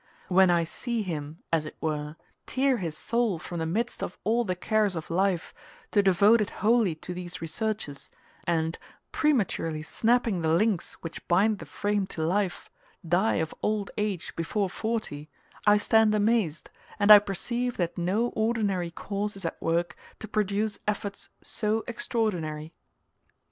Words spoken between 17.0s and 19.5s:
I perceive that no ordinary cause is